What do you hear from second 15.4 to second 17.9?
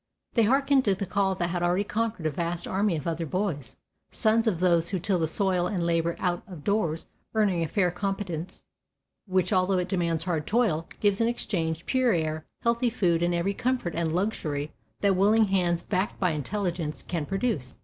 hands backed by intelligence can produce.